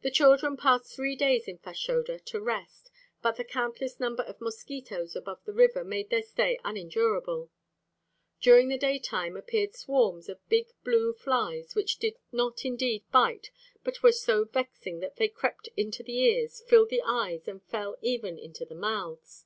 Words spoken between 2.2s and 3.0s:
to rest,